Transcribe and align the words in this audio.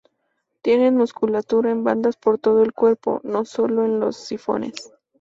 Tienen 0.63 0.97
musculatura 0.97 1.69
en 1.69 1.83
bandas 1.83 2.17
por 2.17 2.39
todo 2.39 2.63
el 2.63 2.73
cuerpo, 2.73 3.21
no 3.23 3.45
sólo 3.45 3.85
en 3.85 3.99
los 3.99 4.15
sifones. 4.17 4.91